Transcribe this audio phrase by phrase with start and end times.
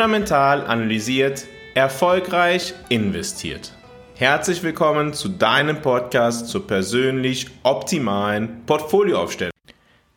[0.00, 3.74] Fundamental analysiert, erfolgreich investiert.
[4.14, 9.52] Herzlich willkommen zu deinem Podcast zur persönlich optimalen Portfolioaufstellung.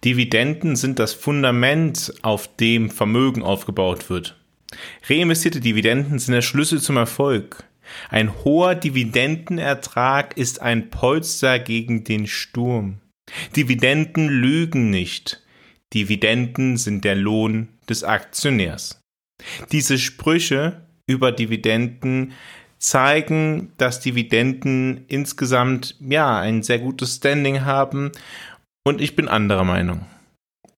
[0.06, 4.40] Dividenden sind das Fundament, auf dem Vermögen aufgebaut wird.
[5.10, 7.66] Reinvestierte Dividenden sind der Schlüssel zum Erfolg.
[8.10, 13.02] Ein hoher Dividendenertrag ist ein Polster gegen den Sturm.
[13.54, 15.44] Dividenden lügen nicht.
[15.94, 19.03] Dividenden sind der Lohn des Aktionärs.
[19.72, 22.34] Diese Sprüche über Dividenden
[22.80, 28.12] zeigen, dass Dividenden insgesamt ja ein sehr gutes Standing haben
[28.86, 30.06] und ich bin anderer Meinung.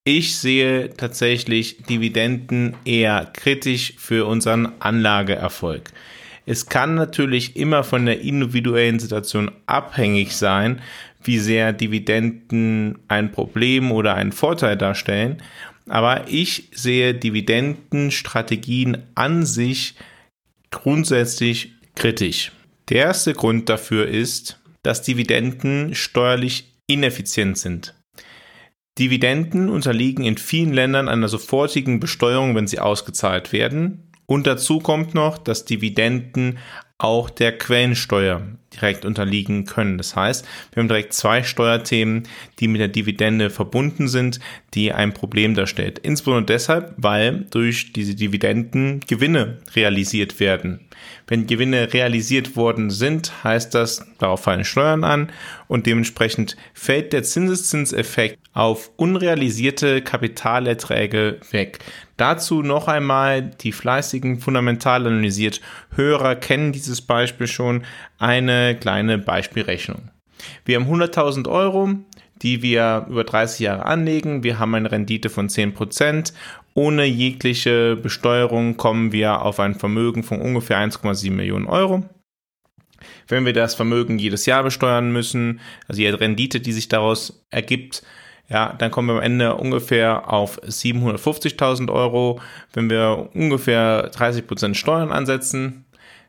[0.03, 5.89] Ich sehe tatsächlich Dividenden eher kritisch für unseren Anlageerfolg.
[6.45, 10.79] Es kann natürlich immer von der individuellen Situation abhängig sein,
[11.23, 15.41] wie sehr Dividenden ein Problem oder einen Vorteil darstellen.
[15.87, 19.95] Aber ich sehe Dividendenstrategien an sich
[20.71, 22.51] grundsätzlich kritisch.
[22.89, 27.95] Der erste Grund dafür ist, dass Dividenden steuerlich ineffizient sind.
[28.99, 34.11] Dividenden unterliegen in vielen Ländern einer sofortigen Besteuerung, wenn sie ausgezahlt werden.
[34.25, 36.59] Und dazu kommt noch, dass Dividenden
[36.97, 38.41] auch der Quellensteuer
[38.75, 39.97] direkt unterliegen können.
[39.97, 42.23] Das heißt, wir haben direkt zwei Steuerthemen,
[42.59, 44.39] die mit der Dividende verbunden sind,
[44.73, 45.99] die ein Problem darstellt.
[45.99, 50.81] Insbesondere deshalb, weil durch diese Dividenden Gewinne realisiert werden.
[51.27, 55.31] Wenn Gewinne realisiert worden sind, heißt das, darauf fallen Steuern an
[55.67, 61.79] und dementsprechend fällt der Zinseszinseffekt auf unrealisierte Kapitalerträge weg.
[62.17, 65.59] Dazu noch einmal die fleißigen fundamental analysiert
[65.95, 67.83] Hörer kennen dieses Beispiel schon,
[68.25, 70.09] eine kleine Beispielrechnung.
[70.65, 71.89] Wir haben 100.000 Euro,
[72.41, 74.43] die wir über 30 Jahre anlegen.
[74.43, 76.33] Wir haben eine Rendite von 10%.
[76.73, 82.03] Ohne jegliche Besteuerung kommen wir auf ein Vermögen von ungefähr 1,7 Millionen Euro.
[83.27, 88.03] Wenn wir das Vermögen jedes Jahr besteuern müssen, also die Rendite, die sich daraus ergibt,
[88.47, 92.41] ja, dann kommen wir am Ende ungefähr auf 750.000 Euro.
[92.73, 95.85] Wenn wir ungefähr 30 Prozent Steuern ansetzen,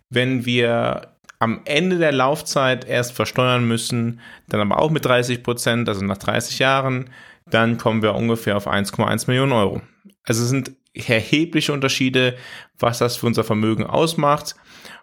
[0.08, 5.88] wenn wir am Ende der Laufzeit erst versteuern müssen, dann aber auch mit 30 Prozent,
[5.88, 7.10] also nach 30 Jahren,
[7.48, 9.82] dann kommen wir ungefähr auf 1,1 Millionen Euro.
[10.24, 12.36] Also es sind erhebliche Unterschiede,
[12.78, 14.56] was das für unser Vermögen ausmacht.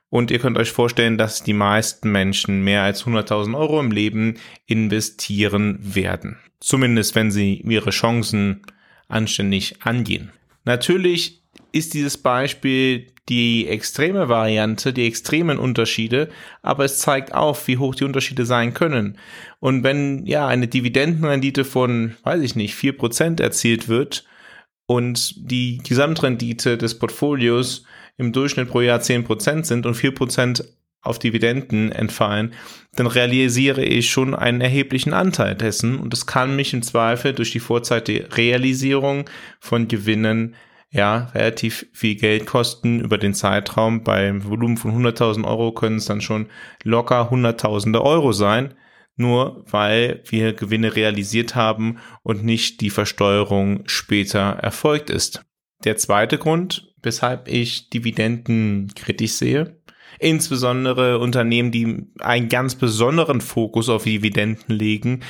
[0.10, 4.36] Und ihr könnt euch vorstellen, dass die meisten Menschen mehr als 100.000 Euro im Leben
[4.66, 6.38] investieren werden.
[6.60, 8.62] Zumindest wenn sie ihre Chancen
[9.08, 10.32] anständig angehen.
[10.66, 16.30] Natürlich ist dieses Beispiel die extreme Variante, die extremen Unterschiede,
[16.62, 19.18] aber es zeigt auf, wie hoch die Unterschiede sein können.
[19.60, 24.26] Und wenn ja eine Dividendenrendite von, weiß ich nicht, vier Prozent erzielt wird
[24.86, 27.86] und die Gesamtrendite des Portfolios
[28.18, 30.66] im Durchschnitt pro Jahr zehn Prozent sind und vier Prozent
[31.02, 32.54] auf Dividenden entfallen,
[32.96, 37.52] dann realisiere ich schon einen erheblichen Anteil dessen und das kann mich im Zweifel durch
[37.52, 39.30] die vorzeitige Realisierung
[39.60, 40.56] von Gewinnen
[40.94, 44.04] ja relativ viel Geld kosten über den Zeitraum.
[44.04, 46.48] Beim Volumen von 100.000 Euro können es dann schon
[46.84, 48.76] locker Hunderttausende Euro sein,
[49.16, 55.42] nur weil wir Gewinne realisiert haben und nicht die Versteuerung später erfolgt ist.
[55.84, 59.82] Der zweite Grund, weshalb ich Dividenden kritisch sehe,
[60.20, 65.22] insbesondere Unternehmen, die einen ganz besonderen Fokus auf Dividenden legen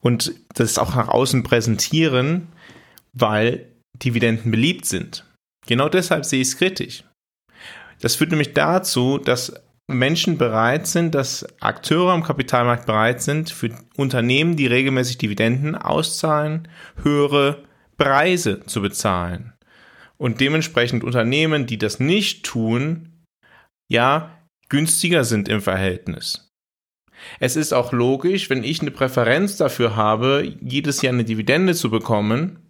[0.00, 2.48] und das auch nach außen präsentieren,
[3.12, 3.69] weil
[4.02, 5.24] Dividenden beliebt sind.
[5.66, 7.04] Genau deshalb sehe ich es kritisch.
[8.00, 9.52] Das führt nämlich dazu, dass
[9.86, 16.68] Menschen bereit sind, dass Akteure am Kapitalmarkt bereit sind, für Unternehmen, die regelmäßig Dividenden auszahlen,
[17.02, 17.64] höhere
[17.96, 19.52] Preise zu bezahlen.
[20.16, 23.24] Und dementsprechend Unternehmen, die das nicht tun,
[23.90, 24.38] ja,
[24.68, 26.50] günstiger sind im Verhältnis.
[27.38, 31.90] Es ist auch logisch, wenn ich eine Präferenz dafür habe, jedes Jahr eine Dividende zu
[31.90, 32.69] bekommen,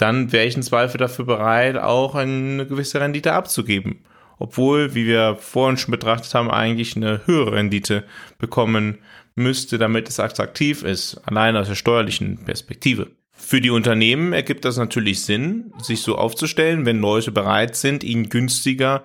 [0.00, 4.04] dann wäre ich im Zweifel dafür bereit, auch eine gewisse Rendite abzugeben.
[4.38, 8.04] Obwohl, wie wir vorhin schon betrachtet haben, eigentlich eine höhere Rendite
[8.38, 8.98] bekommen
[9.34, 13.08] müsste, damit es attraktiv ist, allein aus der steuerlichen Perspektive.
[13.32, 18.28] Für die Unternehmen ergibt das natürlich Sinn, sich so aufzustellen, wenn Leute bereit sind, ihnen
[18.28, 19.04] günstiger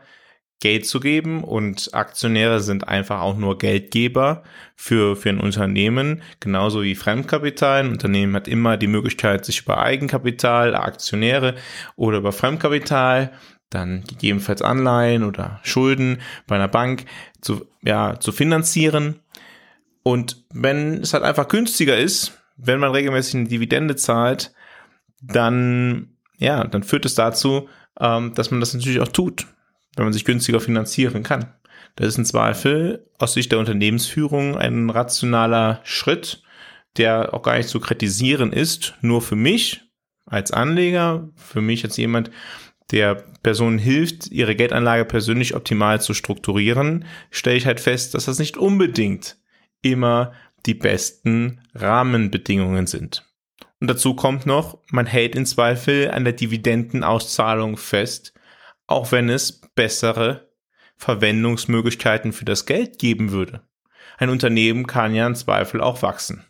[0.61, 4.43] Geld zu geben und Aktionäre sind einfach auch nur Geldgeber
[4.75, 7.81] für, für ein Unternehmen, genauso wie Fremdkapital.
[7.81, 11.55] Ein Unternehmen hat immer die Möglichkeit, sich über Eigenkapital, Aktionäre
[11.97, 13.33] oder über Fremdkapital,
[13.69, 17.05] dann gegebenenfalls Anleihen oder Schulden bei einer Bank
[17.41, 19.19] zu, ja, zu finanzieren.
[20.03, 24.53] Und wenn es halt einfach günstiger ist, wenn man regelmäßig eine Dividende zahlt,
[25.21, 27.67] dann, ja, dann führt es dazu,
[27.99, 29.47] ähm, dass man das natürlich auch tut,
[29.95, 31.53] wenn man sich günstiger finanzieren kann.
[31.95, 36.43] Das ist im Zweifel aus Sicht der Unternehmensführung ein rationaler Schritt,
[36.97, 38.95] der auch gar nicht zu kritisieren ist.
[39.01, 39.81] Nur für mich
[40.25, 42.31] als Anleger, für mich als jemand,
[42.91, 48.39] der Personen hilft, ihre Geldanlage persönlich optimal zu strukturieren, stelle ich halt fest, dass das
[48.39, 49.37] nicht unbedingt
[49.81, 50.33] immer
[50.65, 53.25] die besten Rahmenbedingungen sind.
[53.79, 58.33] Und dazu kommt noch, man hält in Zweifel an der Dividendenauszahlung fest,
[58.87, 60.49] auch wenn es bessere
[60.97, 63.61] Verwendungsmöglichkeiten für das Geld geben würde.
[64.17, 66.45] Ein Unternehmen kann ja im Zweifel auch wachsen.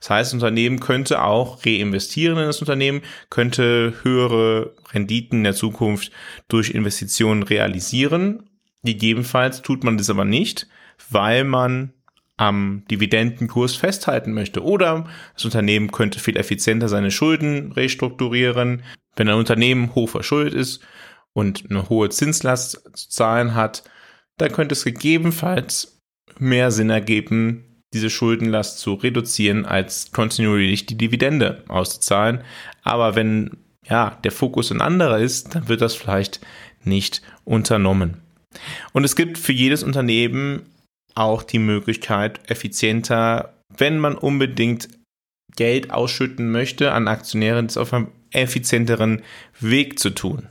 [0.00, 5.54] Das heißt, das Unternehmen könnte auch reinvestieren in das Unternehmen, könnte höhere Renditen in der
[5.54, 6.10] Zukunft
[6.48, 8.50] durch Investitionen realisieren.
[8.82, 10.66] Gegebenenfalls tut man das aber nicht,
[11.10, 11.92] weil man
[12.36, 14.64] am Dividendenkurs festhalten möchte.
[14.64, 18.82] Oder das Unternehmen könnte viel effizienter seine Schulden restrukturieren.
[19.14, 20.82] Wenn ein Unternehmen hoch verschuldet ist
[21.34, 23.84] und eine hohe Zinslast zu zahlen hat,
[24.38, 25.98] dann könnte es gegebenenfalls
[26.38, 32.42] mehr Sinn ergeben, diese Schuldenlast zu reduzieren, als kontinuierlich die Dividende auszuzahlen.
[32.82, 36.40] Aber wenn ja, der Fokus ein anderer ist, dann wird das vielleicht
[36.84, 38.22] nicht unternommen.
[38.92, 40.66] Und es gibt für jedes Unternehmen
[41.14, 44.88] auch die Möglichkeit, effizienter, wenn man unbedingt
[45.56, 49.22] Geld ausschütten möchte an Aktionäre, das auf einem effizienteren
[49.60, 50.48] Weg zu tun.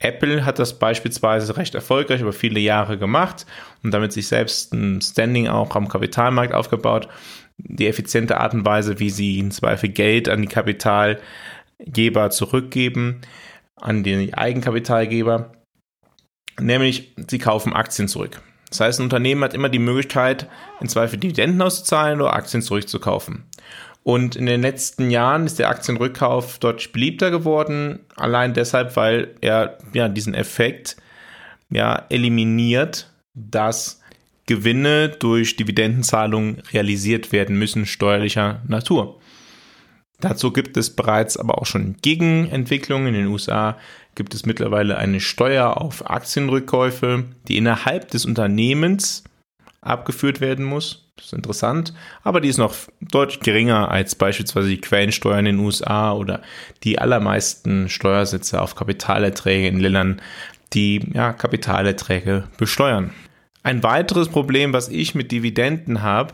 [0.00, 3.46] Apple hat das beispielsweise recht erfolgreich über viele Jahre gemacht
[3.82, 7.08] und damit sich selbst ein Standing auch am Kapitalmarkt aufgebaut.
[7.58, 13.20] Die effiziente Art und Weise, wie sie in Zweifel Geld an die Kapitalgeber zurückgeben,
[13.76, 15.52] an die Eigenkapitalgeber,
[16.58, 18.40] nämlich sie kaufen Aktien zurück.
[18.70, 20.48] Das heißt, ein Unternehmen hat immer die Möglichkeit,
[20.80, 23.44] in Zweifel Dividenden auszuzahlen oder Aktien zurückzukaufen.
[24.02, 29.78] Und in den letzten Jahren ist der Aktienrückkauf deutlich beliebter geworden, allein deshalb, weil er
[29.92, 30.96] ja diesen Effekt
[31.68, 34.00] ja eliminiert, dass
[34.46, 39.20] Gewinne durch Dividendenzahlungen realisiert werden müssen, steuerlicher Natur.
[40.20, 43.08] Dazu gibt es bereits aber auch schon Gegenentwicklungen.
[43.08, 43.78] In den USA
[44.14, 49.24] gibt es mittlerweile eine Steuer auf Aktienrückkäufe, die innerhalb des Unternehmens
[49.80, 51.09] abgeführt werden muss.
[51.20, 55.58] Das ist interessant, aber die ist noch deutlich geringer als beispielsweise die Quellensteuer in den
[55.58, 56.40] USA oder
[56.82, 60.22] die allermeisten Steuersätze auf Kapitalerträge in Ländern,
[60.72, 63.12] die ja, Kapitalerträge besteuern.
[63.62, 66.32] Ein weiteres Problem, was ich mit Dividenden habe,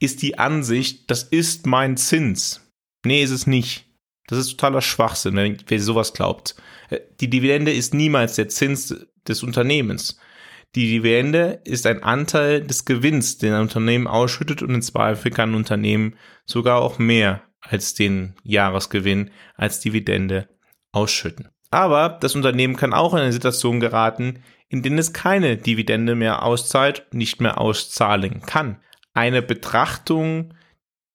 [0.00, 2.60] ist die Ansicht, das ist mein Zins.
[3.06, 3.86] Nee, ist es nicht.
[4.26, 6.56] Das ist totaler Schwachsinn, wer sowas glaubt.
[6.90, 8.94] Äh, die Dividende ist niemals der Zins
[9.26, 10.18] des Unternehmens.
[10.76, 15.50] Die Dividende ist ein Anteil des Gewinns, den ein Unternehmen ausschüttet und in Zweifel kann
[15.50, 20.48] ein Unternehmen sogar auch mehr als den Jahresgewinn als Dividende
[20.92, 21.48] ausschütten.
[21.70, 26.44] Aber das Unternehmen kann auch in eine Situation geraten, in der es keine Dividende mehr
[26.44, 28.80] auszahlt, nicht mehr auszahlen kann.
[29.12, 30.54] Eine Betrachtung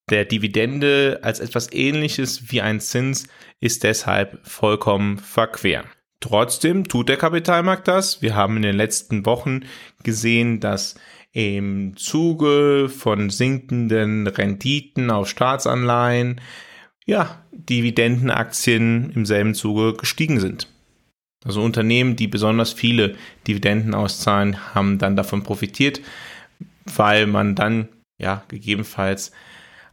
[0.09, 3.27] der Dividende als etwas ähnliches wie ein Zins
[3.59, 5.85] ist deshalb vollkommen verquer.
[6.19, 8.21] Trotzdem tut der Kapitalmarkt das.
[8.21, 9.62] Wir haben in den letzten Wochen
[10.03, 10.95] gesehen, dass
[11.34, 16.39] im Zuge von sinkenden Renditen auf Staatsanleihen,
[17.05, 20.69] ja, Dividendenaktien im selben Zuge gestiegen sind.
[21.43, 23.15] Also Unternehmen, die besonders viele
[23.48, 26.01] Dividenden auszahlen, haben dann davon profitiert,
[26.86, 29.31] weil man dann ja gegebenenfalls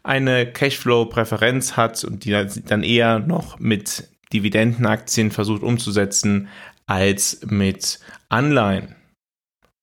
[0.03, 6.49] eine Cashflow-Präferenz hat und die dann eher noch mit Dividendenaktien versucht umzusetzen
[6.87, 8.97] als mit Anleihen.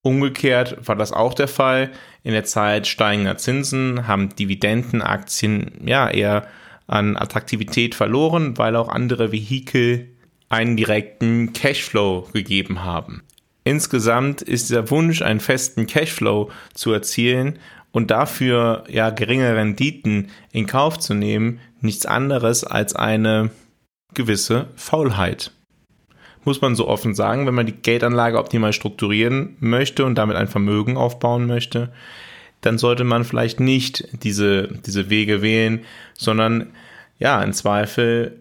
[0.02, 1.90] Umgekehrt war das auch der Fall.
[2.22, 6.46] In der Zeit steigender Zinsen haben Dividendenaktien ja eher
[6.86, 10.08] an Attraktivität verloren, weil auch andere Vehikel
[10.48, 13.22] einen direkten Cashflow gegeben haben.
[13.62, 17.58] Insgesamt ist der Wunsch, einen festen Cashflow zu erzielen
[17.92, 23.50] und dafür ja geringe Renditen in Kauf zu nehmen, nichts anderes als eine
[24.14, 25.52] gewisse Faulheit.
[26.44, 30.48] Muss man so offen sagen, wenn man die Geldanlage optimal strukturieren möchte und damit ein
[30.48, 31.92] Vermögen aufbauen möchte,
[32.62, 35.80] dann sollte man vielleicht nicht diese, diese Wege wählen,
[36.14, 36.72] sondern
[37.18, 38.38] ja, im Zweifel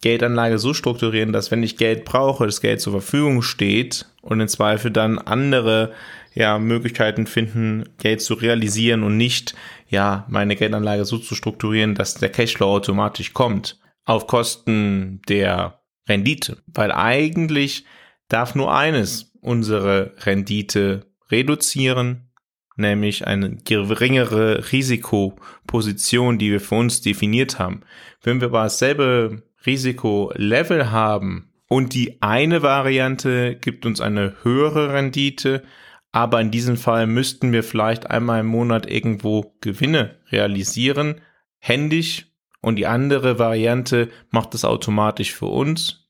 [0.00, 4.48] Geldanlage so strukturieren, dass wenn ich Geld brauche, das Geld zur Verfügung steht und im
[4.48, 5.92] Zweifel dann andere
[6.34, 9.54] ja, Möglichkeiten finden, Geld zu realisieren und nicht
[9.88, 16.62] ja, meine Geldanlage so zu strukturieren, dass der Cashflow automatisch kommt auf Kosten der Rendite,
[16.66, 17.84] weil eigentlich
[18.28, 22.30] darf nur eines unsere Rendite reduzieren,
[22.76, 27.82] nämlich eine geringere Risikoposition, die wir für uns definiert haben.
[28.22, 35.64] Wenn wir aber dasselbe Risikolevel haben Und die eine Variante gibt uns eine höhere Rendite,
[36.12, 41.20] aber in diesem Fall müssten wir vielleicht einmal im Monat irgendwo Gewinne realisieren,
[41.58, 42.28] händisch.
[42.60, 46.08] Und die andere Variante macht es automatisch für uns.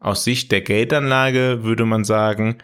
[0.00, 2.58] Aus Sicht der Geldanlage würde man sagen,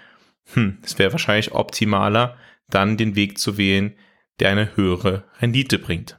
[0.53, 2.37] hm, es wäre wahrscheinlich optimaler,
[2.69, 3.95] dann den Weg zu wählen,
[4.41, 6.19] der eine höhere Rendite bringt.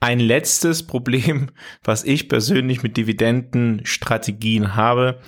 [0.00, 1.50] Ein letztes Problem,
[1.82, 5.20] was ich persönlich mit Dividendenstrategien habe,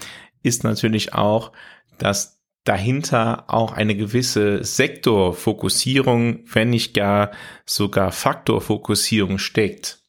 [0.42, 1.52] ist natürlich auch,
[1.98, 7.32] dass dahinter auch eine gewisse Sektorfokussierung, wenn nicht gar
[7.66, 10.02] sogar Faktorfokussierung steckt.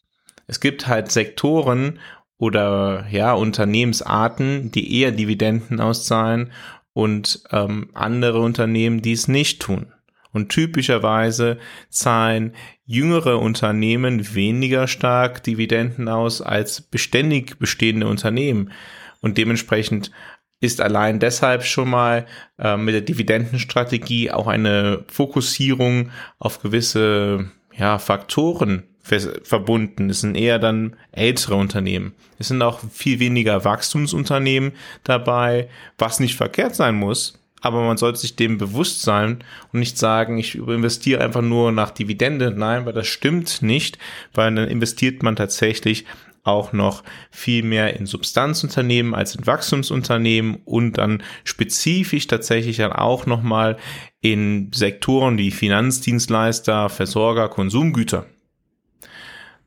[0.51, 2.00] Es gibt halt Sektoren
[2.38, 6.51] oder ja Unternehmensarten, die eher Dividenden auszahlen
[6.91, 9.93] und ähm, andere Unternehmen, die es nicht tun.
[10.34, 11.58] Und typischerweise
[11.89, 12.51] zahlen
[12.84, 18.74] jüngere Unternehmen weniger stark Dividenden aus als beständig bestehende Unternehmen.
[19.22, 20.12] Und dementsprechend
[20.60, 22.25] ist allein deshalb schon mal
[22.60, 30.10] äh, mit der Dividendenstrategie auch eine Fokussierung auf gewisse ja, Faktoren verbunden.
[30.10, 32.13] Es sind eher dann ältere Unternehmen.
[32.38, 34.72] Es sind auch viel weniger Wachstumsunternehmen
[35.03, 37.38] dabei, was nicht verkehrt sein muss.
[37.62, 41.91] Aber man sollte sich dem bewusst sein und nicht sagen, ich investiere einfach nur nach
[41.91, 42.51] Dividende.
[42.51, 44.00] Nein, weil das stimmt nicht,
[44.34, 46.05] weil dann investiert man tatsächlich
[46.43, 53.27] auch noch viel mehr in Substanzunternehmen als in Wachstumsunternehmen und dann spezifisch tatsächlich dann auch
[53.27, 53.77] nochmal
[54.22, 58.25] in Sektoren wie Finanzdienstleister, Versorger, Konsumgüter.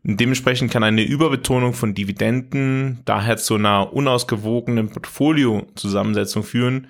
[0.07, 6.89] Dementsprechend kann eine Überbetonung von Dividenden daher zu einer unausgewogenen Portfoliozusammensetzung führen.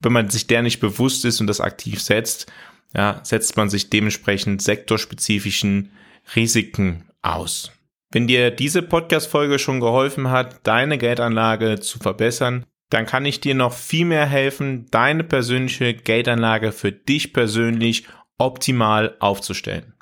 [0.00, 2.46] Wenn man sich der nicht bewusst ist und das aktiv setzt,
[2.94, 5.90] ja, setzt man sich dementsprechend sektorspezifischen
[6.36, 7.72] Risiken aus.
[8.12, 13.56] Wenn dir diese Podcast-Folge schon geholfen hat, deine Geldanlage zu verbessern, dann kann ich dir
[13.56, 18.06] noch viel mehr helfen, deine persönliche Geldanlage für dich persönlich
[18.38, 19.95] optimal aufzustellen.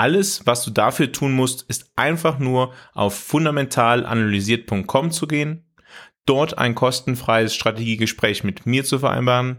[0.00, 5.66] Alles, was du dafür tun musst, ist einfach nur auf fundamentalanalysiert.com zu gehen,
[6.24, 9.58] dort ein kostenfreies Strategiegespräch mit mir zu vereinbaren.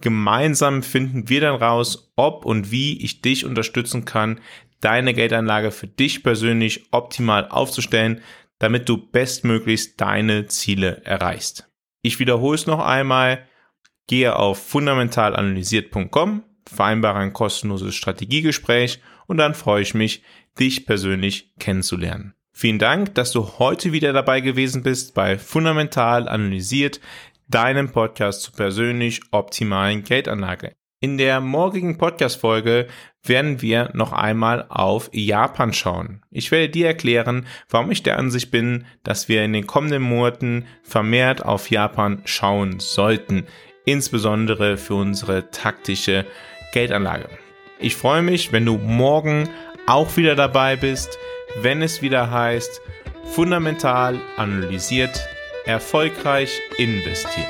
[0.00, 4.38] Gemeinsam finden wir dann raus, ob und wie ich dich unterstützen kann,
[4.78, 8.20] deine Geldanlage für dich persönlich optimal aufzustellen,
[8.60, 11.68] damit du bestmöglichst deine Ziele erreichst.
[12.00, 13.44] Ich wiederhole es noch einmal.
[14.06, 20.24] Gehe auf fundamentalanalysiert.com, vereinbare ein kostenloses Strategiegespräch und dann freue ich mich,
[20.58, 22.34] dich persönlich kennenzulernen.
[22.52, 27.00] Vielen Dank, dass du heute wieder dabei gewesen bist bei Fundamental Analysiert,
[27.46, 30.72] deinem Podcast zur persönlich optimalen Geldanlage.
[30.98, 32.88] In der morgigen Podcast-Folge
[33.22, 36.22] werden wir noch einmal auf Japan schauen.
[36.32, 40.66] Ich werde dir erklären, warum ich der Ansicht bin, dass wir in den kommenden Monaten
[40.82, 43.46] vermehrt auf Japan schauen sollten,
[43.84, 46.26] insbesondere für unsere taktische
[46.72, 47.28] Geldanlage.
[47.82, 49.48] Ich freue mich, wenn du morgen
[49.86, 51.18] auch wieder dabei bist,
[51.62, 52.82] wenn es wieder heißt,
[53.34, 55.18] fundamental analysiert,
[55.64, 57.48] erfolgreich investiert.